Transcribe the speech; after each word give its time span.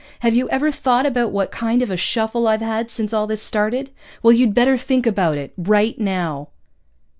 Have 0.21 0.33
you 0.33 0.49
ever 0.49 0.71
thought 0.71 1.05
about 1.05 1.31
what 1.31 1.51
kind 1.51 1.83
of 1.83 1.91
a 1.91 1.95
shuffle 1.95 2.47
I've 2.47 2.59
had 2.61 2.89
since 2.89 3.13
all 3.13 3.27
this 3.27 3.39
started? 3.43 3.91
Well, 4.23 4.33
you'd 4.33 4.55
better 4.55 4.75
think 4.75 5.05
about 5.05 5.37
it. 5.37 5.53
_Right 5.61 5.95
now. 5.99 6.47